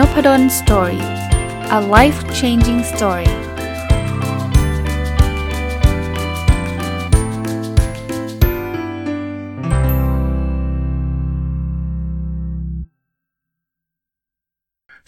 [0.00, 1.04] Nopadol Story
[1.78, 3.30] a life changing story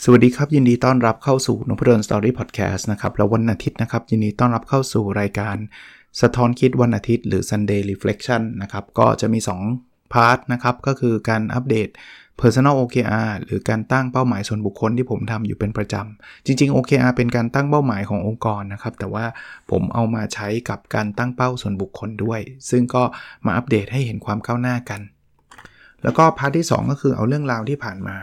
[0.02, 5.56] สวัสดีครับ ยินดีต้อนรับเข้าสู่นพดล Story Podcast นะครับแล้ววันอาทิตย์นะครับ ยินดีต้อนรับเข้าสู่รายการ
[6.20, 9.40] สะท้อนคิดวันอาทิตย์หรือ Sunday Reflection นะครับ ก็จะมี
[9.76, 11.88] 2 part นะครับ ก็คือการอัปเดต
[12.40, 19.24] Personal OKR หรือการตั้งเป้าหมายส่วนบุคคลที่ผมทำอยู่เป็นประจำ จริง ๆ OKR เป็นการตั้งเป้าหมายขององค์กรนะครับ แต่ว่า
[19.70, 23.02] ผมเอามาใช้กับการตั้งเป้าส่วนบุคคลด้วย ซึ่งก็
[23.46, 25.00] มาอัปเดตให้เห็นความก้าวหน้ากัน
[26.02, 28.16] แล้วก็พาร์ทที่ 2 ก็คือเอาเรื่องราวที่ผ่านมา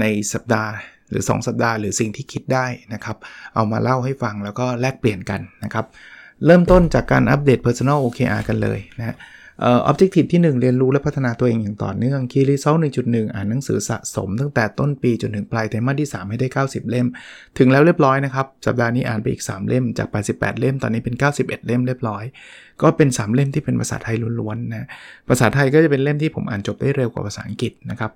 [0.00, 0.70] ในสัปดาห์
[1.10, 3.16] หรือ 2 สัปดาห์หรือสิ่งที่คิดได้นะครับ
[3.54, 5.86] เอามาเล่าให้ฟังแล้วก็แลกเปลี่ยนกันนะครับ
[6.46, 9.16] เริ่มต้นจากการอัปเดต Personal OKR กันเลยนะ
[9.62, 17.06] ออ objective ที่ 1 เรียนรู้และพัฒนาตัวเองอย่างต่อเนื่อง key result 1.1 อ่านหนังสือสะสม ตั้งแต่ต้นปีจนถึงปลายไตรมาสที่ 3 ให้ได้ 90 เล่ม
[17.58, 22.24] ถึงแล้วเรียบร้อยนะครับ สัปดาห์นี้อ่านไปอีก 3 เล่มจาก 88 เล่ม ตอนนี้เป็น 91 เล่มเรียบร้อย
[22.82, 24.88] ก็เป็น 3 เล่มที่เป็นภาษาไทยล้วนๆนะ
[25.28, 28.12] ภาษาไทยก็จะเป็นเล่มที่ผมอ่านจบได้เร็วกว่าภาษาอังกฤษนะครับ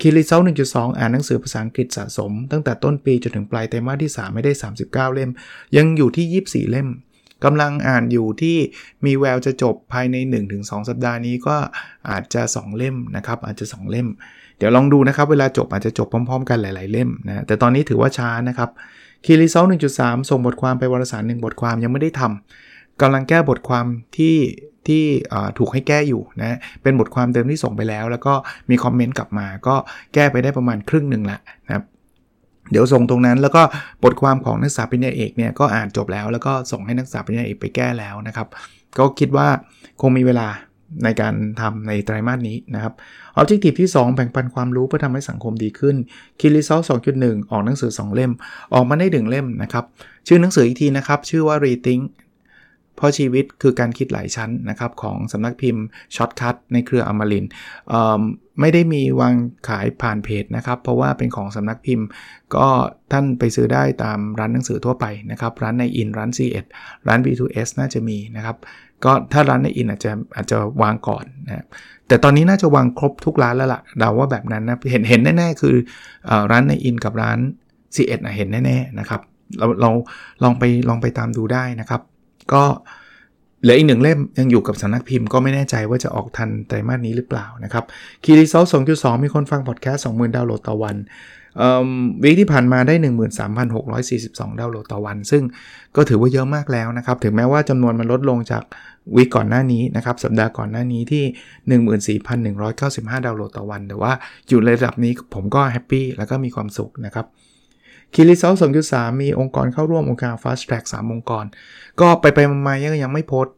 [0.00, 4.52] คีรีเซล1.2 อ่านหนังสือภาษาอังกฤษสะสม ตั้งแต่ต้นปีจนถึงปลายไตรมาสที่ 3 ไม่ได้
[4.84, 5.30] 39 เล่ม
[5.76, 6.88] ยังอยู่ที่ 24 เล่ม
[7.44, 8.56] กำลังอ่านอยู่ที่
[9.04, 10.16] มีแววจะจบภายใน
[10.52, 11.56] 1-2 สัปดาห์นี้ก็
[12.10, 14.08] อาจจะ 2 เล่มนะครับ อาจจะ 2 เล่ม
[14.58, 18.70] เดี๋ยวลองดูนะครับ เวลาจบอาจจะจบพร้อม ๆ กันหลาย ๆ เล่มนะแต่ตอนนี้ถือว่าช้านะครับ
[19.24, 19.64] คีรีเซล
[19.96, 23.84] 1.3ส่งบทความไปวารสาร1บทความยังไม่ได้ทำกำลังแก้บทความ
[24.16, 24.36] ที่
[24.88, 25.04] ที่
[25.58, 28.34] ถูกให้แก้อยู่นะเป็นบทความเดิมที่ส่งไปแล้ว แล้วก็
[28.70, 29.74] มีคอมเมนต์กลับมา ก็
[30.14, 31.84] แก้ไปได้ประมาณครึ่งหนึ่งละนะครับ
[32.70, 33.62] เดี๋ยวส่งตรงนั้นแล้วก็
[34.04, 38.48] บทความของนักศึกษาปริญญาเอกเนี่ยก็อ่านจบแล้ว แล้วก็ส่งให้นักศึกษาปริญญาเอกไปแก้แล้วนะครับ
[38.98, 39.48] ก็คิดว่า
[40.00, 40.48] คงมีเวลา
[41.04, 42.92] ในการทำในไตรมาสนี้นะครับ
[43.36, 45.96] Objective ที่ 2 แบ่งปันความรู้เพื่อทำให้สังคมดีขึ้น
[46.40, 46.80] Key Result
[47.16, 48.32] 2.1 ออกหนังสือ 2 เล่ม
[48.74, 49.84] ออกมาได้ 1 เล่มนะครับ
[50.26, 52.02] ชื่อหนังสืออีกทีนะครับ ชื่อว่า Rethink
[53.00, 55.84] เพราะชีวิตคือการคิดหลายชั้นนะครับของสำนักพิมพ์
[56.16, 57.44] Shortcut ในเครืออมริน
[58.60, 59.34] ไม่ได้มีวาง
[59.68, 62.06] ขายผ่านเพจนะครับ เพราะว่าเป็นของสำนักพิมพ์
[62.56, 62.68] ก็
[63.12, 66.66] ท่านไปซื้อได้ตามร้านหนังสือทั่วไปนะครับ ร้านในอินร้าน C1
[67.08, 68.56] ร้าน B2S น่าจะมีนะครับ
[69.04, 71.66] ก็ถ้าร้านในอินอาจจะอาจจะวางก่อนนะ
[72.08, 75.74] แต่ตอนนี้น่าจะวางครบทุกร้านแล้วละ่ะเดาว่าแบบนั้นนะเห็นเห็นแน่ๆคือ
[76.28, 77.38] อร้านในอินกับร้าน
[77.94, 79.20] C1 เห็นแน่ๆนะครับ
[79.58, 79.90] เราเรา
[80.42, 82.00] ลองไปลองไปตามดูได้นะครับ
[82.52, 82.64] ก็
[83.62, 87.84] เหลืออีกหนึ่งเล่มยังอยู่กับสำนักพิมพ์ก็ไม่แน่ใจว่าจะออกทันไตรมาสนี้หรือเปล่านะครับ
[88.24, 90.96] Key Result 2.2มีคนฟังพอดแคสต์20,000ดาวน์โหลดต่อวัน
[92.22, 92.94] week ที่ผ่านมาได้
[93.56, 95.42] 13,642 ดาวน์โหลดต่อวัน ซึ่ง
[95.96, 98.62] ก็ถือว่าเยอะมากแล้วนะครับ ถึงแม้ว่าจำนวนมันลดลงจาก
[99.16, 102.18] week ก่อนหน้านี้นะครับ สัปดาห์ก่อนหน้านี้ที่
[102.56, 104.12] 14,195 ดาวน์โหลดต่อวัน แต่ว่า
[104.48, 107.26] อยู่ในระดับนี้ผมก็แฮปปี้แล้วก็มีความสุขนะครับ
[108.14, 108.54] Key Result
[108.88, 111.44] 2.3มีองค์กรเข้าร่วมองค์การ Fast Track 3 องค์กร
[112.00, 113.54] ก็ไปไปมาๆยังยังไม่โพสต์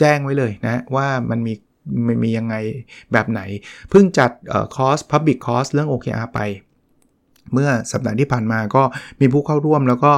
[0.00, 1.54] แจ้งไว้เลยนะ ว่ามันมี
[2.06, 2.54] มันมียังไง
[3.12, 3.40] แบบไหน
[3.90, 4.30] เพิ่งจัด
[4.76, 6.40] คอร์ส Public Course เรื่อง OKR ไป
[7.52, 8.82] เมื่อสัปดาห์ที่ผ่านมาก็
[9.20, 10.12] มีผู้เข้าร่วม แล้วก็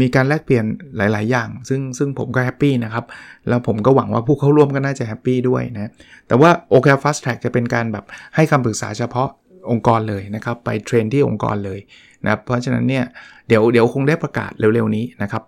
[0.00, 0.64] มีการแลกเปลี่ยน
[0.96, 3.04] หลาย ๆ อย่าง ซึ่งซึ่งผมก็แฮปปี้นะครับ
[3.48, 5.90] แล้วผมก็หวังว่าผู้เข้าร่วมก็น่าจะแฮปปี้ด้วยนะ
[6.28, 8.04] แต่ว่า OKR Fast Track จะเป็นการแบบ
[8.34, 9.28] ให้คำปรึกษาเฉพาะ
[9.70, 11.80] องค์กรเลยนะครับ ไปเทรนที่องค์กรเลย
[12.24, 13.04] นะครับเพราะฉะนั้นเนี่ย
[13.48, 15.42] เดี๋ยวเดี๋ยวคงได้ประกาศเร็วๆนี้นะครับ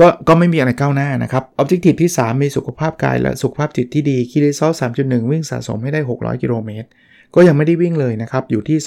[0.00, 6.88] ก็ก็ไม่มีอะไรก้าวหน้านะครับออบเจกตีที่ 3 มีสุขภาพกายและสุขภาพจิตที่ดีคีรีซอล3.1 วิ่งสะสมให้ได้ 600 กิโลเมตร
[7.34, 8.78] ก็ยังไม่ได้วิ่งเลยนะครับ อยู่ที่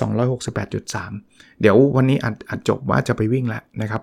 [0.95, 4.01] 268.3 เดี๋ยววันนี้อัดอัดจบว่าจะไปวิ่งแล้วนะครับ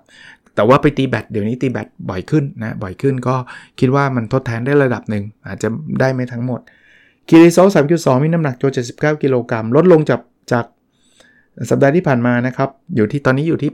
[0.54, 3.36] แต่ว่าไปตีแบตเดี๋ยวนี้ตีแบตบ่อยขึ้นนะ บ่อยขึ้นก็
[3.80, 5.68] คิดว่ามันทดแทนได้ระดับหนึ่ง อาจจะ
[6.00, 6.60] ได้ไม่ทั้งหมด
[7.28, 7.58] Key Result
[7.90, 10.20] 3.2 มีน้ำหนักตัว 79 กิโลกรัมลดลงจาก
[10.52, 10.64] จาก
[11.70, 13.70] สัปดาห์ที่ผ่านมานะครับ อยู่ที่ตอนนี้อยู่ที่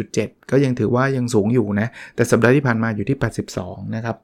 [0.00, 3.18] 81.7 ก็ยังถือว่ายังสูงอยู่นะ แต่สัปดาห์ที่ผ่านมาอยู่ที่
[3.56, 4.16] 82 นะครับ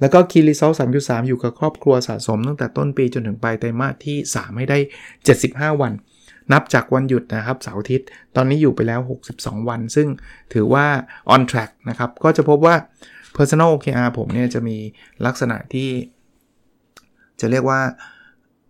[0.00, 4.78] แล้วก็ Key Result 3.3 อยู่กับครอบครัวสะสมตั้งแต่ต้นปีจนถึงปลายไตรมาสที่ 3 ให้ได้
[5.74, 5.92] 75 วัน
[6.52, 8.06] นับจากวันหยุดนะครับเสาร์อาทิตย์
[8.36, 9.00] ตอนนี้อยู่ไปแล้ว
[9.34, 10.08] 62 วัน ซึ่ง
[10.54, 10.86] ถือว่า
[11.34, 12.74] on track นะครับ ก็จะพบว่า
[13.36, 14.76] personal OKR ผมเนี่ยจะมี
[15.26, 15.88] ลักษณะที่
[17.40, 17.80] จะเรียกว่า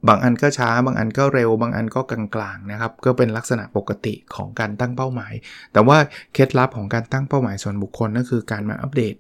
[0.09, 5.33] บางอันก็ช้า บางอันก็เร็ว บางอันก็กลางๆนะครับ ก็เป็นลักษณะปกติของการตั้งเป้าหมาย
[5.73, 5.99] แต่ว่า
[6.35, 9.15] เคล็ดลับของการตั้งเป้าหมายส่วนบุคคลก็คือการมาอัปเดต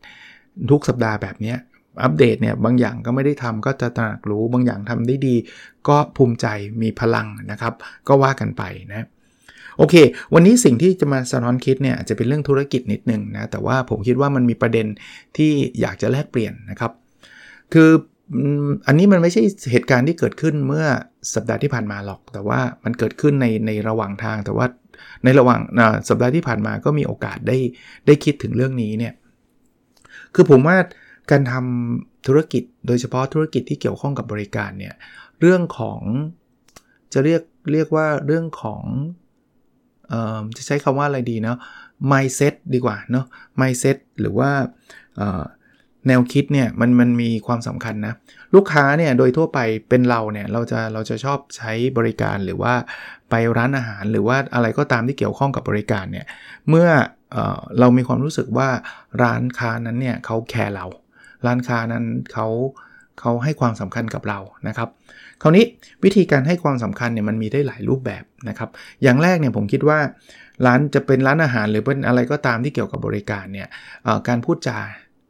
[0.70, 1.54] ทุกสัปดาห์แบบนี้
[2.02, 5.36] อัปเดตเนี่ยบางอย่างก็ไม่ได้ทำก็จะตระหนักรู้บางอย่างทำได้ดี
[5.88, 6.46] ก็ภูมิใจ
[6.82, 7.74] มีพลังนะครับ
[8.08, 9.06] ก็ว่ากันไปนะ
[9.78, 9.94] โอเค
[10.34, 14.86] วันนี้สิ่งที่จะมาสะท้อนคิดเนี่ยจะเป็นเรื่องธุรกิจนิดนึงนะแต่ว่าผมคิดว่ามันมีประเด็น
[15.36, 16.92] ที่อยากจะแลกเปลี่ยนนะครับ
[17.72, 17.90] คือ
[18.86, 19.42] อันนี้มันไม่ใช่
[19.72, 20.86] เหตุการณ์ที่เกิดขึ้นเมื่อ
[21.34, 24.66] สัปดาห์ที่ผ่านมาหรอก แต่ว่ามันเกิดขึ้นในในระหว่างทาง แต่ว่า
[25.24, 25.60] ในระหว่าง
[26.08, 27.58] สัปดาห์ที่ผ่านมาก็มีโอกาสได้
[28.06, 29.14] ได้คิดถึงเรื่องนี้เนี่ย
[30.34, 30.76] คือผมว่า
[31.30, 34.94] การทำธุรกิจโดยเฉพาะธุรกิจที่เกี่ยวข้องกับบริการเนี่ย
[35.40, 36.00] เรื่องของ
[37.12, 37.42] จะเรียก
[37.72, 38.82] เรียกว่าเรื่องของ
[40.12, 41.58] ออจะใช้คำว่าอะไรดีเนาะ
[42.10, 43.26] mindset ดีกว่าเนาะ
[43.60, 44.50] mindset หรือว่า
[46.08, 48.14] แนวคิดเนี่ยมันมันมีความสำคัญนะ
[48.54, 49.58] ลูกค้าเนี่ยโดยทั่วไป
[49.88, 52.74] เป็นเราเนี่ยเราจะเราจะชอบใช้บริการหรือว่า
[53.30, 56.26] ไปร้านอาหารหรือว่าอะไรก็ตามที่เกี่ยวข้องกับบริการเนี่ย
[56.68, 56.88] เมื่อ
[57.32, 58.68] เออเรามีความรู้สึกว่า
[59.22, 60.86] ร้านค้านั้นเนี่ยเขาแคร์เรา
[61.46, 62.48] ร้านค้านั้นเขา
[63.20, 64.38] เขาให้ความสำคัญกับเรา
[64.68, 64.88] นะครับ
[65.42, 65.64] คราวนี้
[66.04, 68.70] วิธีการให้ความสำคัญเนี่ยมันมีได้หลายรูปแบบนะครับ
[69.02, 69.98] อย่างแรกเนี่ยผมคิดว่า
[70.66, 73.68] ร้านจะเป็นร้านอาหารหรือเป็นอะไรก็ตามที่เกี่ยวกับบริการเนี่ย
[74.28, 74.80] การพูดจา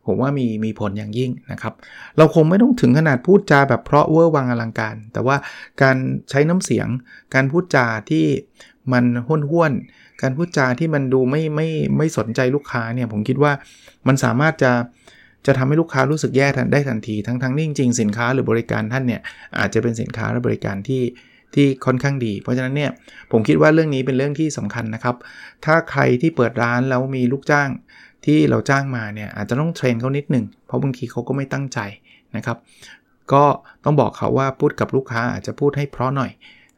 [0.07, 1.75] ผมว่ามีมีผลอย่างยิ่งนะครับ
[2.17, 5.37] เราคงไม่ต้องถึงขนาดพูดจาแบบเพราะเวอร์วังอลังการ แต่ว่า
[5.83, 5.97] การ
[6.31, 6.89] ใช้น้ำเสียง
[7.35, 8.25] การพูดจาที่
[8.93, 9.73] มันห้วนห้วน
[10.23, 13.53] การพูดจาที่มันดูไม่ไม่ไม่สนใจลูกค้าเนี่ย ผมคิดว่า
[14.07, 14.73] มันสามารถจะ
[15.47, 19.21] จะทำให้ลูกค้ารู้สึกแย่ทันได้ทันที ทั้งทั้งนี่จริงๆ สินค้าหรือบริการท่านเนี่ย
[19.59, 21.03] อาจจะเป็นสินค้าและบริการที่
[21.55, 22.91] ที่ค่อนข้างดี เพราะฉะนั้นเนี่ย
[23.33, 25.17] ผมคิดว่าเรื่องนี้เป็นเรื่องที่สำคัญนะครับ
[25.65, 27.69] ถ้าใครที่เปิดร้านแล้วมีลูกจ้าง
[28.27, 31.79] ที่เราจ้างมาเนี่ยอาจจะต้องเทรนเขานิดหนึ่งเพราะบางทีเขาก็ไม่ตั้งใจ
[32.37, 32.59] นะครับ
[33.33, 33.45] ก็
[33.85, 36.33] ต้องบอกเขาว่าพูดกับลูกค้าอาจจะพูดให้เพราะหน่อย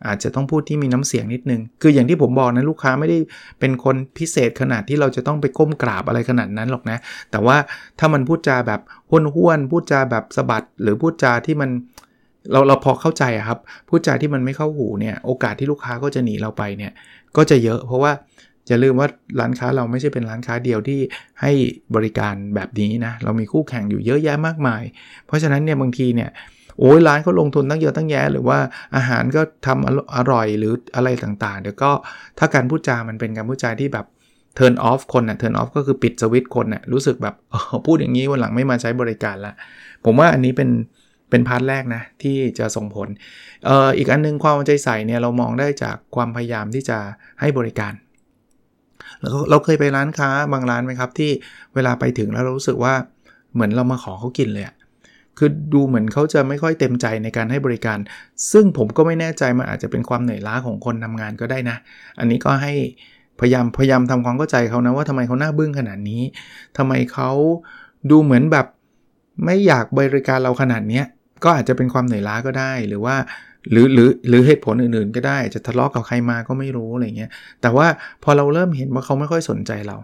[0.07, 3.19] อาจจะต้องพูดที่มีน้ำเสียงนิดนึง คืออย่างที่ผมบอกนะลูกค้าไม่ได้
[3.61, 6.99] เป็นคนพิเศษขนาดที่เราจะต้องไปก้มกราบอะไรขนาดนั้นหรอกนะ
[7.31, 7.57] แต่ว่า
[7.99, 8.81] ถ้ามันพูดจาแบบ
[9.11, 11.71] ห้วนห้วนพูดจาแบบสะบัด หรือพูดจาที่มัน
[12.53, 13.59] เราเราพอเข้าใจครับ
[13.89, 16.93] พูดจาที่มันไม่เข้าหูเนี่ยโอกาสที่ลูกค้าก็จะหนีเราไปเนี่ย
[17.37, 18.13] ก็จะเยอะ เพราะว่า
[18.69, 19.09] อย่าลืมว่า
[19.41, 21.01] ร้านค้าเราไม่ใช่เป็นร้านค้าเดียวที่
[21.41, 21.53] ให้
[21.95, 24.83] บริการแบบนี้นะ เรามีคู่แข่งอยู่เยอะแยะมากมาย
[25.27, 26.31] เพราะฉะนั้นเนี่ยบางทีเนี่ย
[26.81, 28.59] โอ้ยร้านเขาลงทุนตั้งเยอะตั้งแยะ หรือว่า
[28.97, 31.91] อาหารก็ทำอร่อยหรืออะไรต่างๆเดี๋ยวก็
[32.39, 34.07] ถ้าการพูดจามันเป็นการพูดจาที่แบบ
[34.59, 37.35] turn off คนนะ turn off ก็คือปิดสวิตช์คนนะรู้สึกแบบ
[37.87, 39.53] พูดอย่างนี้วันหลังไม่มาใช้บริการละ
[40.05, 40.71] ผมว่าอันนี้เป็น
[41.31, 43.09] เป็น part แรกนะ ที่จะส่งผล
[43.69, 46.99] อออีกอันนึงความใจใส่เนี่ยเรามองได้จากความพยายามที่จะ
[47.41, 47.93] ให้บริการ
[49.51, 51.31] เราเคยไปร้านค้าบางร้านไหมครับที่
[51.75, 52.95] เวลาไปถึงแล้วเรารู้สึกว่า
[53.55, 54.65] เหมือนเรามาขอเขากินเลย
[55.39, 57.99] คือดูเหมือนเขาจะไม่ค่อยเต็มใจในการให้บริการ
[58.53, 61.77] ซึ่งผมก็ไม่แน่ใจมันอาจจะเป็นความเหนื่อยล้าของคนทำงานก็ได้นะ
[62.19, 62.75] อันนี้ก็ให้
[63.41, 66.23] พยายามพยายามทำความเข้าใจเขานะว่าทำไมเขาหน้าบึ้งขนาดนี้
[66.79, 67.31] ทำไมเขา
[68.11, 68.67] ดูเหมือนแบบ
[69.45, 71.03] ไม่อยากบริการเราขนาดนี้
[71.45, 73.17] ก็อาจจะเป็นความเหนื่อยล้าก็ได้ หรือว่า
[73.71, 77.31] หรือหรือหรือเหตุผลอื่นๆ ก็ได้จะทะเลาะกับใครมาก็ไม่รู้อะไรเงี้ย
[77.63, 77.87] แต่ว่า
[78.23, 79.97] พอเราเริ่มเห็นว่าเขาไม่ค่อยสนใจเรา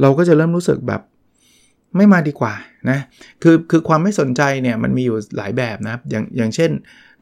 [0.00, 1.00] เราก็จะเริ่มรู้สึกแบบ
[1.96, 2.54] ไม่มาดีกว่า
[2.90, 2.98] นะ
[3.42, 6.70] คือคือความไม่สนใจเนี่ยมันมีอยู่หลายแบบนะอย่างอย่างเช่น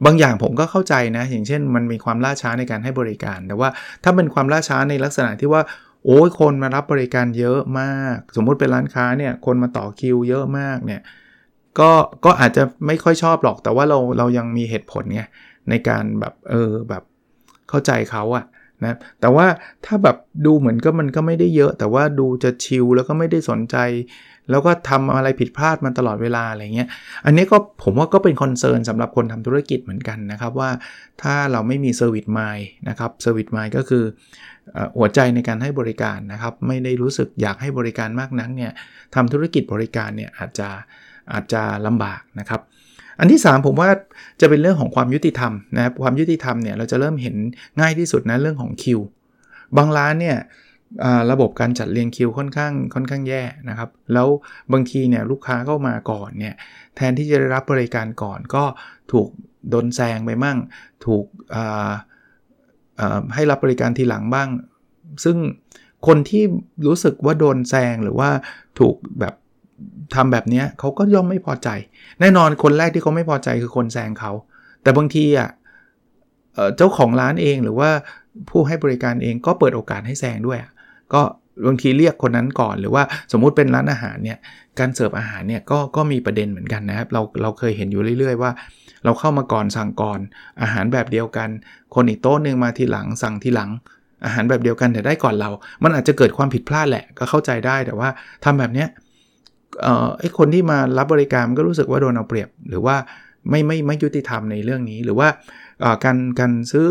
[0.05, 3.69] บางอย่างผมก็เข้าใจนะ อย่างเช่น มันมีความล่าช้าในการให้บริการ แต่ว่า
[4.03, 5.61] ถ้าเป็นความล่าช้าในลักษณะที่ว่า
[6.05, 11.01] โอ้ยคนมารับบริการเยอะมาก สมมุติเป็นร้านค้าเนี่ยคนมาต่อคิวเยอะมากเนี่ย
[11.79, 11.91] ก็
[12.25, 15.21] ก็อาจจะไม่ค่อยชอบหรอกแต่ว่าเราเรายังมีเหตุผลไง
[15.69, 17.03] ในการแบบเออแบบ
[17.69, 18.45] เข้าใจเขาอะ
[18.83, 19.47] นะแต่ว่า
[19.85, 23.77] ถ้าแบบดูเหมือนก็มันก็ไม่ได้เยอะ แต่ว่าดูจะชิลแล้วก็ไม่ได้สนใจ
[24.49, 26.89] แล้วก็ทำอะไรผิดพลาดมันตลอดเวลาอะไรเงี้ย
[27.25, 30.69] อันนี้ก็ผมว่าก็เป็น concern สำหรับคนทำธุรกิจเหมือนกันนะครับว่า
[31.21, 34.03] ถ้าเราไม่มี service mind นะครับ service mind ก็คือ
[34.97, 38.71] หัวใจในการให้บริการนะครับ ไม่ได้รู้สึกอยากให้บริการมากนักเนี่ย
[39.15, 40.69] ทำธุรกิจบริการเนี่ยอาจจะ
[41.33, 42.61] อาจจะลำบากนะครับ
[43.19, 43.89] อันที่ 3 ผมว่า
[44.41, 47.35] จะเป็นเรื่องของความยุติธรรมนะครับความยุติธรรมเนี่ยเราจะเริ่มเห็น
[47.79, 48.99] ง่ายที่สุดนะเรื่องของคิว
[49.77, 50.37] บางร้านเนี่ย
[51.31, 54.27] ระบบการจัดเรียงคิวค่อนข้างค่อนข้างแย่นะครับ แล้ว
[54.73, 56.55] บางทีเนี่ยลูกค้าเข้ามาก่อนเนี่ย
[56.95, 58.63] แทนที่จะได้รับบริการก่อนก็
[59.11, 59.27] ถูก
[59.69, 60.57] โดนแซงไปมั่ง
[61.05, 61.25] ถูก
[63.33, 64.49] ให้รับบริการทีหลังบ้าง
[65.23, 65.37] ซึ่ง
[66.07, 66.43] คนที่
[66.87, 68.29] รู้สึกว่าโดนแซงหรือว่า
[68.79, 69.33] ถูกแบบ
[70.15, 71.69] ทำแบบนี้เขาก็ย่อมไม่พอใจ
[72.19, 74.31] แน่นอนคนแรกที่เขาไม่พอใจคือคนแซงเขา
[74.81, 75.49] แต่บางทีอะ
[76.77, 77.89] เจ้าของร้านเองหรือว่า
[78.49, 80.59] ผู้ให้บริการเองก็เปิดโอกาสให้แซงด้วย
[81.13, 81.21] ก็
[81.67, 84.37] บางทีเรียกคนนั้นก่อนหรือว่าสมมุติเป็นร้านอาหารเนี่ย
[84.79, 88.51] การเสิร์ฟอาหารเนี่ยก็ก็มีประเด็นเหมือนกันนะครับเราเราเคยเห็นอยู่เรื่อยๆว่า
[89.05, 90.19] เราเข้ามาก่อนสั่งก่อน
[90.61, 91.49] อาหารแบบเดียวกัน
[91.95, 93.69] คนอีกโต๊ะหนึ่งมาทีหลังสั่งทีหลัง
[94.25, 95.49] อาหารแบบเดียวกันแต่ได้ก่อนเรา
[95.83, 98.09] มันอาจจะเกิดความผิดพลาดแหละก็เข้าใจได้แต่ว่า
[98.43, 98.87] ทำแบบเนี้ย
[100.19, 102.95] ไอ้คนที่มารับบริการมันก็รู้สึกว่าโดนเอาเปรียบ หรือว่า
[103.49, 105.27] ไม่ไม่ไม่ยุติธรรมในเรื่องนี้ หรือว่า
[106.03, 106.87] การการซื้อ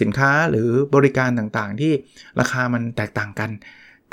[0.00, 1.92] สินค้าหรือบริการต่างๆ ที่
[2.40, 3.50] ราคามันแตกต่างกัน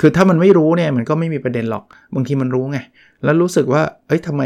[0.00, 2.78] คือถ้ามันไม่รู้เนี่ยมันก็ไม่มีประเด็นหรอกบางทีมันรู้ไง
[3.24, 4.42] แล้วรู้สึกว่าเอ้ยทำไม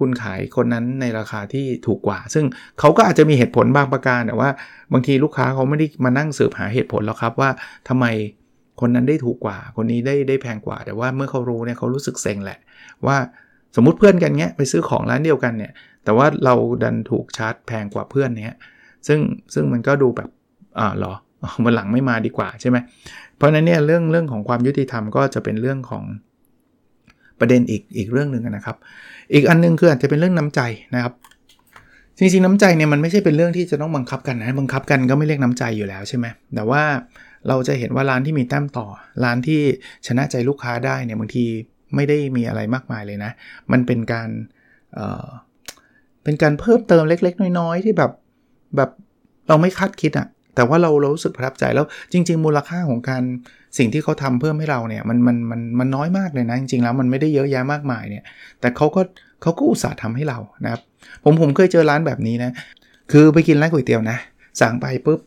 [0.00, 2.44] คุณขายคนนั้นในราคาที่ถูกกว่า ซึ่ง
[2.80, 4.50] เขาก็อาจจะมีเหตุผลบางประการแต่ว่า
[4.92, 7.50] บางทีลูกค้าเขาไม่ได้มานั่งสืบหาเหตุผลแล้วครับว่า
[7.88, 8.06] ทำไม
[8.80, 12.58] คนนั้นได้ถูกกว่า คนนี้ได้ได้แพงกว่า แต่ว่าเมื่อเขารู้เนี่ยเขารู้สึกเซ็งแหละ
[13.06, 13.16] ว่า
[13.76, 15.72] สมมุติเพื่อนกันเงี้ยไปซื้อของร้านเดียวกันเนี่ย
[16.04, 18.56] แต่ว่าเราดันถูกชาร์จแพงกว่าเพื่อนเนี้ย
[19.06, 19.20] ซึ่ง
[19.54, 20.28] ซึ่งมันก็ดูแบบ
[20.78, 21.12] อ่าหรอ
[21.64, 22.76] มันหลังไม่มาดีกว่าใช่ไหม
[23.36, 26.04] เพราะนั้นเนี่ยเรื่องเรื่องของความยุติธรรมก็จะเป็นเรื่องของ
[27.40, 28.76] ประเด็นอีกอีกเรื่องหนึ่งนะครับ
[29.34, 30.60] อีกอันนึงคืออาจจะเป็นเรื่องน้ำใจ
[30.94, 31.14] นะครับ
[32.18, 36.82] จริงๆน้ำใจเนี่ยมันไม่ใช่เป็นเรื่องที่จะต้องบังคับกันนะบังคับกันก็ไม่เรียกน้ำใจอยู่แล้วใช่ไหมแต่ว่า
[37.48, 38.86] เราจะเห็นว่าร้านที่มีแต้มต่อ
[39.24, 39.60] ร้านที่
[40.06, 41.44] ชนะใจลูกค้าได้เนี่ยบางที
[41.96, 43.30] ไม่ได้มีอะไรมากมายเลยนะ
[43.72, 44.28] มันเป็นการ
[44.94, 48.12] เเป็นการเพิ่มเติมเล็ก ๆ น้อยๆ ที่แบบ
[48.76, 48.90] แบบ
[49.48, 53.22] เราไม่คาดคิดอะ่ะแต่ว่าเราเรารู้สึกประทับใจแล้วจริง ๆ มูลค่าของการ
[53.78, 58.24] สิ่งที่เขาทำเพิ่มให้เราเนี่ยมันมันมันมันน้อยมากเลยนะ จริง ๆ แล้วมันไม่ได้เยอะแยะมากมายเนี่ย
[58.60, 59.00] แต่เขาก็
[59.42, 60.80] เขาก็อุตส่าห์ทำให้เรานะครับ
[61.24, 62.50] ผมผมเคยเจอร้านแบบนี้นะ
[63.12, 64.18] คือไปกินร้านก๋วยเตี๋ยวนะ
[64.60, 65.20] สั่งไปปุ๊บ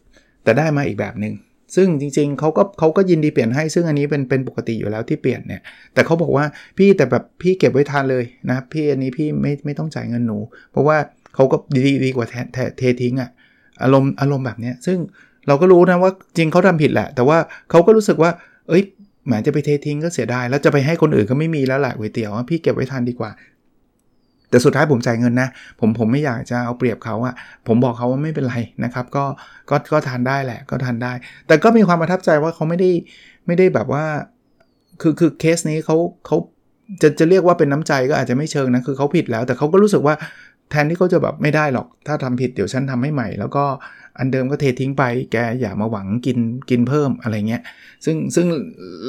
[0.44, 1.34] แต่ได้มาอีกแบบหนึง่ง
[1.76, 5.62] ซึ่งจริงๆเขาก็เขาก็ยินดีเปลี่ยนให้ซึ่งอันนี้เป็นเป็นปกติอยู่แล้วที่เปลี่ยนเนี่ย
[5.94, 6.46] แต่เขาบอกว่า
[6.78, 10.40] พี่แต่แบบพี่เก็บไว้ทานเลยนะพี่อันนี้พี่ไม่ไม่ต้องจ่ายเงินหนู
[10.72, 10.98] เพราะว่า
[11.36, 12.28] เขาก็ดีดีกว่า
[12.78, 13.30] เททิ้งอะ
[13.84, 14.98] อารมณ์อารมณ์แบบนี้ซึ่ง
[15.48, 17.38] เราก็รู้นะว่าจริงเขาทำผิดแหละ แต่ว่า
[17.70, 18.32] เขาก็รู้สึกว่า
[18.70, 18.84] เอ้ย
[19.26, 23.32] แหมจะไปเททิ้งก็เสียดายแล้วจะไปให้คนอื่นก็ไม่มีแล้วแหละก๋วยเตี๋ยวพี่เก็บไว้ทานดีกว่า
[24.50, 25.50] แต่สุดท้ายผมจ่ายเงินนะ
[25.80, 27.34] ผมผมไม่อยากจะเอาเปรียบเขาอะ
[27.68, 29.24] ผมบอกเขาว่าไม่เป็นไรนะครับ ก็
[29.70, 31.14] ก็ก็ทานได้แหละก็ทานได้
[31.48, 32.92] แต่ก็มีความประทับใจว่าเขาไม่ได้
[33.48, 34.04] ไม่ได้แบบว่า
[35.02, 36.38] คือคือเคสนี้เขาเขา
[37.02, 40.16] จะจะเรียกว่าเป็นน้ำใจก็อาจจะไม่เชิงนะคือเขาผิดแล้ว แต่เขาก็รู้สึกว่า
[40.72, 43.64] แทนที่เขาจะแบบไม่ได้หรอก ถ้าทำผิดเดี๋ยวฉันทำให้ใหม่ แล้วก็
[44.18, 46.38] อันเดิมก็เททิ้งไป แกอย่ามาหวังกิน
[46.70, 47.62] กินเพิ่มอะไรเงี้ย
[48.06, 48.48] ซึ่งซึ่ง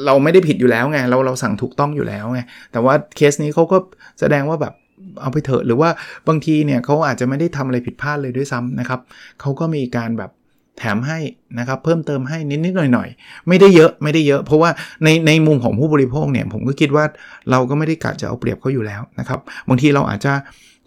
[0.05, 2.41] เราไม่ได้ผิดอยู่แล้วไง เราเราสั่งถูกต้องอยู่แล้วไง
[2.71, 3.77] แต่ว่าเคสนี้เขาก็
[4.19, 4.73] แสดงว่าแบบ
[5.21, 5.89] เอาไปเถอะหรือว่า
[6.27, 8.99] บางทีเนี่ยเขาอาจจะไม่ได้ทำอะไรผิดพลาดเลยด้วยซ้ำนะครับ
[9.41, 10.31] เขาก็มีการแบบ
[10.77, 11.19] แถมให้
[11.59, 14.69] นะครับเพิ่มเติมให้นิดๆหน่อยๆ ไม่ได้เยอะไม่ได้เยอะ เพราะว่า
[15.03, 17.05] ในในมุมของผู้บริโภคเนี่ยผมก็คิดว่า
[17.51, 19.39] เราก็ไม่ได้กะจะเอาเปรียบเขาอยู่แล้วนะครับ
[19.69, 20.33] บางทีเราอาจจะ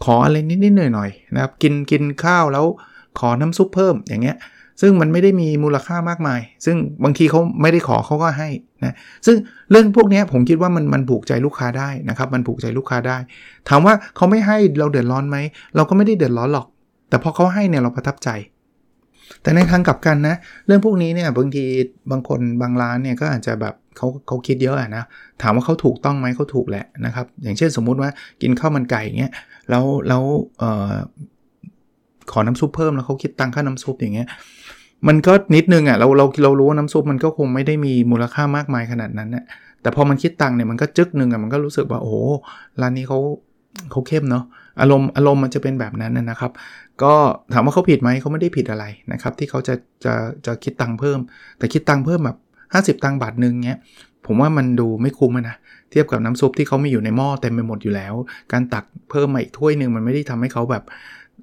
[0.05, 2.67] ขออะไรนิดๆหน่อยๆนะครับกินกินข้าวแล้ว
[3.19, 4.37] ขอน้ำซุปเพิ่มอย่างเงี้ย
[4.81, 8.49] ซึ่งมันไม่ได้มีมูลค่ามากมาย ซึ่งบางทีเขาไม่ได้ขอเขาก็ให้
[8.85, 8.95] นะ
[9.27, 9.37] ซึ่ง
[9.71, 13.19] เรื่องพวกนี้ผมคิดว่ามันมันผูกใจลูกค้าได้นะครับ มันผูกใจลูกค้าได้
[13.69, 15.37] ถามว่าเขาไม่ให้เราเดือดร้อนไหม
[15.77, 16.67] เราก็ไม่ได้เดือดร้อนหรอก
[17.09, 18.31] แต่พอเขาให้เนี่ยเราประทับใจ
[19.43, 20.37] แต่ในทางกลับกันนะ
[20.67, 21.65] เรื่องพวกนี้เนี่ยบางที
[22.11, 25.05] บางคนบางร้านเนี่ยก็อาจจะแบบเขาเขาคิดเยอะอะนะ
[25.43, 28.11] ถามว่าเขาถูกต้องไหมเขาถูกแหละนะครับ อย่างเช่นสมมุติว่า
[28.43, 29.33] กินข้าวมันไก่เงี้ย
[29.71, 30.23] แล้วแล้ว
[30.59, 34.29] เขอน้ำซุปเพิ่มแล้วเขาคิดตังค่าน้ำซุปอย่างเงี้ย
[35.09, 39.45] มันก็นิดนึงอะเราเราเรารู้ว่าน้ำซุปมันก็คงไม่ได้มีมูลค่ามากมายขนาดนั้นนะ
[39.83, 42.15] แต่พอมันคิดตังเนี่ยมันก็จึกหนึ่งอะมันก็รู้สึกว่าโอ้
[42.81, 43.19] ร้านนี้เขา
[43.91, 44.45] เขาเข้มเนาะ
[44.81, 46.53] อารมณ์อารมณ์มันจะเป็นแบบนั้นนะครับ
[47.03, 47.13] ก็
[47.53, 50.15] ถามว่าเขาผิดไหมเขาไม่ได้ผิดอะไรนะครับ ที่เขาจะจะ
[50.47, 51.19] จะคิดตังเพิ่ม
[51.59, 52.39] แต่คิดตังเพิ่มแบบ
[52.99, 53.81] 50 ตังบาทหนึ่งเงี้ย
[54.27, 55.57] ผมว่ามันดูไม่คุ้มนะ
[55.91, 58.15] เทียบกับน้ำซุปที่เขามีอยู่ในหม้อเต็มไปหมดอยู่แล้ว
[58.53, 60.85] การตักเพิ่มมาอีกถ้วยหนึ่งมันไม่ได้ทำให้เขาแบบ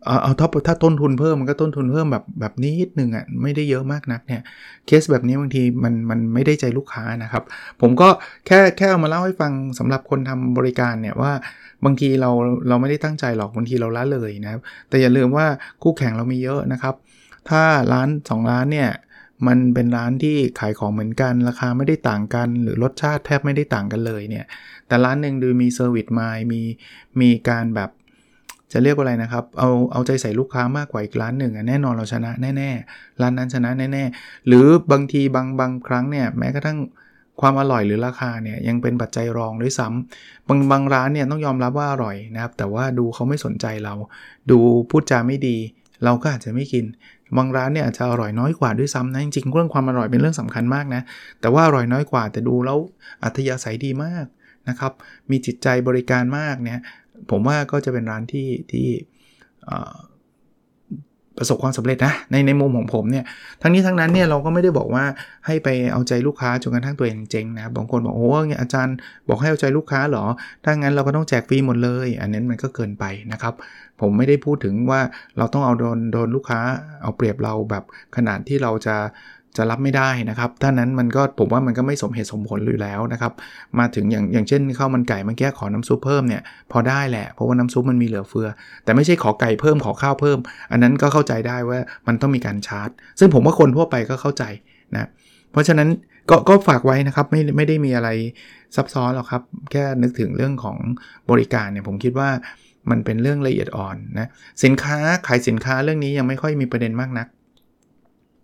[0.05, 4.41] เอาถ้าถ้าต้นทุนเพิ่มมันก็ต้นทุนเพิ่มแบบแบบนิดนึงอะไม่ได้เยอะมากนักเนี่ย
[4.85, 7.43] เคสแบบนี้บางทีมันมันไม่ได้ใจลูกค้านะครับ
[7.81, 8.09] ผมก็
[8.47, 11.31] แค่แค่เอามาเล่าให้ฟังสำหรับคนทำบริการเนี่ยว่า
[11.85, 12.31] บางทีเรา
[12.67, 15.45] เราไม่ได้ตั้งใจหรอกบางทีเราละเลยนะครับแต่อย่าลืมว่า
[15.83, 16.95] คู่แข่งเรามีเยอะนะครับ
[17.49, 17.61] ถ้า
[17.93, 18.89] ร้าน 2 ร้านเนี่ย
[19.47, 24.45] มันเป็นร้านที่ขายของเหมือนกัน ราคาไม่ได้ต่างกัน หรือรสชาติแทบไม่ได้ต่างกันเลยเนี่ย
[24.87, 26.61] แต่ร้านหนึ่งดูมี service mind มี
[27.21, 27.89] มีการแบบ
[28.71, 36.79] จะเรียกว่าอะไรนะครับ เอาเอาใจใส่ลูกค้ามากกว่าอีกร้านหนึ่งแน่นอนเราชนะแน่ๆร้านนั้นชนะแน่ๆหรือบางทีบางบางครั้งเนี่ยแม้กระทั่ง
[37.41, 43.93] ความอร่อยหรือราคาเนี่ยยังเป็นปัจจัยรองด้วยซ้ำบางบางร้านเนี่ยต้องยอมรับว่าอร่อยนะครับ แต่ว่าดูเขาไม่สนใจเรา
[44.51, 44.59] ดู
[44.89, 45.57] พูดจาไม่ดี
[46.03, 46.85] เราก็อาจจะไม่กิน
[47.37, 51.01] บางร้านเนี่ยอาจจะอร่อยน้อยกว่าด้วยซ้ำนะจริงๆเรื่องความอร่อยเป็นเรื่องสำคัญมากนะ
[51.41, 52.77] แต่ว่าอร่อยน้อยกว่าแต่ดูแล้ว
[53.23, 54.25] อัธยาศัยดีมาก
[54.69, 54.93] นะครับ
[55.29, 56.79] มีจิตใจบริการมากเนี่ย
[57.31, 58.87] ผมว่าก็จะเป็นร้านที่ที่
[61.41, 63.25] ประสบความสำเร็จนะในในมุมของผมเนี่ย
[63.61, 65.05] ทั้งนี้ทั้งนั้นเนี่ยเราก็ไม่ได้บอกว่า
[65.45, 68.95] ให้ไปเอาใจลูกค้าจนกระทั่งตัวเองเจ๊งนะบางคนบอกโอ้เนี่ยอาจารย์
[69.27, 70.25] บอกให้เอาใจลูกค้าเหรอ
[70.63, 73.53] ถ้างั้นเราก็ต้องแจกฟรีหมดเลย อันนั้นมันก็เกินไปนะครับ
[74.01, 75.01] ผมไม่ได้พูดถึงว่า
[75.37, 76.59] เราต้องเอาโดนโดนลูกค้า
[77.01, 77.83] เอาเปรียบเราแบบ
[78.15, 78.95] ขนาดที่เราจะ
[79.57, 83.33] จะรับไม่ได้นะครับถ้านั้นมันก็ผมว่ามันก็ไม่สมเหตุสมผลอยู่แล้วนะครับ
[83.79, 86.41] มาถึงอย่างอย่างเช่นข้าวมันไก่เมื่อกี้ขอน้ำซุปเพิ่มเนี่ย
[86.71, 88.47] พอได้แหละเพราะว่าน้ำซุปมันมีเหลือเฟือ
[88.83, 90.37] แต่ไม่ใช่ขอไก่เพิ่มขอข้าวเพิ่ม
[90.71, 92.89] อันนั้นก็เข้าใจได้ว่ามันต้องมีการชาร์จ
[93.19, 94.43] ซึ่งผมว่าคนทั่วไปก็เข้าใจ
[94.93, 95.09] นะ
[95.51, 95.89] เพราะฉะนั้น
[96.29, 98.09] ก็ก็ฝากไว้นะครับไม่ไม่ได้มีอะไร
[98.75, 99.41] ซับซ้อนหรอกครับ
[99.71, 100.77] แค่นึกถึงเรื่องของ
[101.31, 102.29] บริการเนี่ยผมคิดว่า
[102.89, 104.27] มันเป็นเรื่องละเอียดอ่อนนะ
[104.63, 107.27] สินค้าขายสินค้าเรื่องนี้ยังไม่ค่อยมีประเด็นมากนัก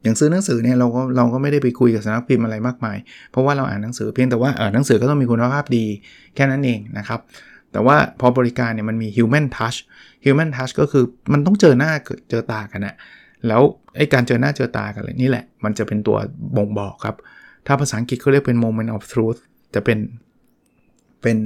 [0.06, 2.98] อย่างซื้อหนังสือเนี่ยเราก็เราก็ไม่ได้ไปคุยกับสำนักพิมพ์อะไรมากมาย
[3.32, 5.86] เพราะว่าเราอ่านหนังสือเพียงแต่ว่าเออหนังสือก็ต้องมีคุณภาพดี
[6.36, 7.20] แค่นั้นเองนะครับ
[7.72, 9.78] แต่ว่าพอบริการเนี่ยมันมี human touch
[10.26, 11.92] human touch ก็คือมันต้องเจอหน้า
[12.30, 12.96] เจอตากันนะ
[13.48, 13.62] แล้ว
[13.98, 16.18] ไอ้การเจอหน้าเจอตากันเลยนี่แหละ มันจะเป็นตัว
[16.58, 17.16] บ่งบอกครับ
[17.68, 19.40] ถ้าภาษาอังกฤษเขาเรียกเป็น moment of truth
[19.76, 20.00] จะเป็น
[21.22, 21.38] เป็น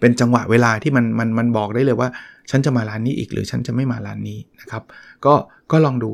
[0.00, 2.08] เป็นจังหวะเวลาที่มันมันมันบอกได้เลยว่า
[2.50, 4.82] ฉันจะมาร้านนี้อีกหรือฉันจะไม่มาร้านนี้นะครับ
[5.24, 5.34] ก็
[5.70, 6.10] ก็ลองดู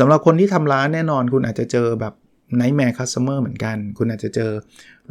[0.00, 2.14] สำหรับคนที่ทำร้านแน่นอนคุณอาจจะเจอแบบ
[2.56, 4.50] nightmare customer เหมือนกัน คุณอาจจะเจอ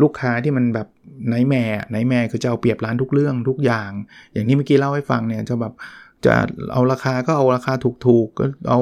[0.01, 0.87] ลูกค้าที่มันแบบ
[1.29, 3.91] nightmare nightmare คือจะเอาเปรียบร้านทุกเรื่องทุกอย่าง
[4.33, 5.73] อย่างที่เมื่อกี้เล่าให้ฟังเนี่ยจะแบบ
[6.25, 6.33] จะ
[6.73, 8.79] เอาราคาก็เอาราคาถูกๆก็เอา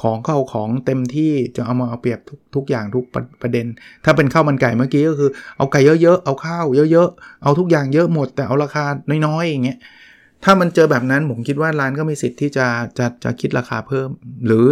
[0.00, 3.04] ของก็เอาของเต็มที่จะเอามาเอาเปรียบทุกทุกอย่างทุก
[3.42, 3.66] ประเด็น
[4.04, 8.84] ถ้าเป็นข้าวมันไก่เมื่อกี้ก็คือ เอาไก่เยอะๆเอาข้าวเยอะๆเอาทุกอย่างเยอะหมด แต่เอาราคา
[9.26, 9.78] น้อยๆอย่างเงี้ย
[10.44, 12.66] ถ้ามันเจอแบบนั้นผมคิดว่าร้านก็มีสิทธิ์ที่จะ
[12.98, 14.08] จะจะคิดราคาเพิ่ม
[14.46, 14.66] หรือ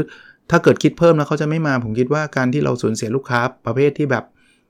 [0.51, 4.25] ถ้าเกิดคิดเพิ่มแล้วเขาจะไม่มา ผมคิดว่าการที่เราสูญเสียลูกค้าประเภทที่แบบ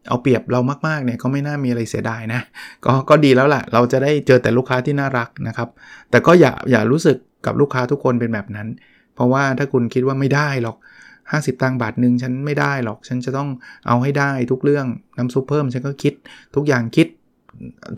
[0.09, 2.41] เอาเปรียบเรามากๆเนี่ยก็ไม่น่ามีอะไรเสียดายนะ
[2.85, 5.69] ก็ก็ดีแล้วแหละเราจะได้เจอแต่ลูกค้าที่น่ารักนะครับ
[6.11, 8.69] แต่ก็อย่าอย่ารู้สึก กับลูกค้าทุกคนเป็นแบบนั้น
[9.15, 10.77] เพราะว่าถ้าคุณคิดว่าไม่ได้หรอก
[11.21, 13.49] 50 ตังค์บาทหนึ่งฉันไม่ได้หรอก ฉันจะต้อง
[13.87, 14.87] เอาให้ได้ทุกเรื่อง
[15.19, 16.15] น้ำซุปเพิ่มฉันก็คิด
[16.57, 17.07] ทุกอย่างคิด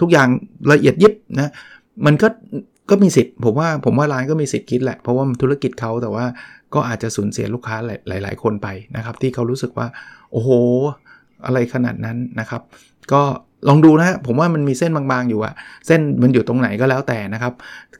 [0.00, 0.28] ทุกอย่าง
[0.72, 1.50] ละเอียดยิบนะ
[2.06, 2.28] มันก็
[2.90, 6.24] ก็มีสิทธิ์ผมว่าผมว่าร้านก็มีสิทธิ์คิดแหละ เพราะว่าธุรกิจเขาแต่ว่า
[6.74, 7.76] ก็อาจจะสูญเสียลูกค้า
[8.08, 9.86] หลาย ๆ คนไปนะครับ ที่เขารู้สึกว่า
[10.32, 10.50] โอ้โห
[11.46, 12.62] อะไรขนาดนั้นนะครับ
[13.12, 13.22] ก็
[13.68, 15.54] ลองดูนะ ผมว่ามันมีเส้นบางๆอยู่อะ
[15.87, 17.52] เส้นมันอยู่ตรงไหนก็แล้วแต่นะครับ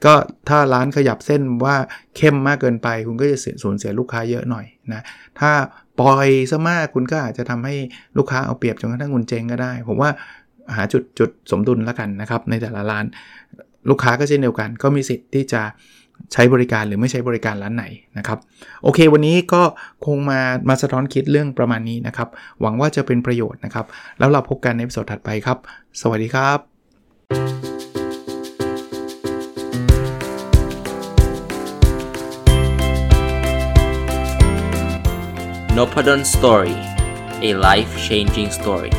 [0.05, 0.13] ก็
[0.49, 1.75] ถ้าร้านขยับเส้นว่า
[2.17, 5.01] เข้มมากเกินไป คุณก็จะสูญเสียลูกค้าเยอะหน่อยนะ
[5.39, 5.51] ถ้า
[5.99, 7.75] ปล่อยซะมากคุณก็อาจจะทำให้
[8.17, 10.09] ลูกค้าเอาเปรียบจนกระทั่งคุณเจ๊งก็ได้ ผมว่า
[10.75, 13.05] หาจุดจุดสมดุลแล้วกันนะครับในแต่ละร้าน
[13.89, 15.61] ลูกค้าก็เช่นเดียวกัน ก็มีสิทธิ์ที่จะ
[16.33, 17.85] ใช้บริการหรือไม่ใช้บริการร้านไหน
[18.17, 18.39] นะครับ
[18.83, 19.61] โอเค วันนี้ก็
[20.05, 22.29] คงมามาสะท้อนคิดเรื่องประมาณนี้นะครับ
[22.61, 23.85] หวังว่าจะเป็นประโยชน์นะครับ
[24.19, 25.57] แล้วเราพบกันในสดถัดไปครับ
[26.01, 26.59] สวัสดีครับ
[35.77, 36.75] n o p a d o n Story
[37.47, 38.93] a life changing story